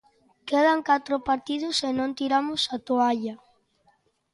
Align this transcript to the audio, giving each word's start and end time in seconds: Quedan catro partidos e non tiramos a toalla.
Quedan 0.49 0.79
catro 0.89 1.15
partidos 1.29 1.77
e 1.87 1.89
non 1.99 2.11
tiramos 2.19 2.61
a 2.75 2.77
toalla. 2.87 3.33